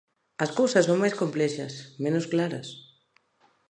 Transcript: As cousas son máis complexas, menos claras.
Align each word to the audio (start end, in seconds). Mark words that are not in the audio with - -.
As 0.43 0.51
cousas 0.59 0.87
son 0.87 1.01
máis 1.03 1.15
complexas, 1.21 1.73
menos 2.03 2.25
claras. 2.33 2.67